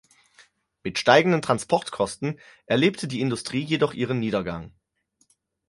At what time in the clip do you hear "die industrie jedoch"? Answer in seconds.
3.07-3.93